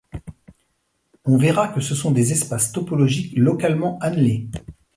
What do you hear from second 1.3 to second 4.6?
verra que ce sont des espaces topologiques localement annelés.